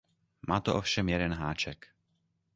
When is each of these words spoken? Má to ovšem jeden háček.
Má 0.47 0.59
to 0.59 0.75
ovšem 0.75 1.09
jeden 1.09 1.33
háček. 1.33 1.87